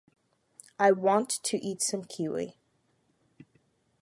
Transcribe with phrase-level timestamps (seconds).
[0.79, 2.57] I want to eat some kiwi.